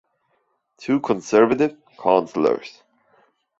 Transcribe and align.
Two 0.79 0.99
Conservative 0.99 1.77
councillors. 1.99 2.81